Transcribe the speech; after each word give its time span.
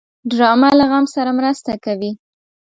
ډرامه 0.31 0.69
له 0.79 0.85
غم 0.91 1.05
سره 1.15 1.31
مرسته 1.39 1.71
کوي 1.85 2.11